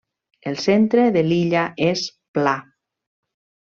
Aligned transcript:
El 0.51 0.55
centre 0.61 1.03
de 1.17 1.23
l'illa 1.27 1.67
és 1.91 2.07
pla. 2.39 2.55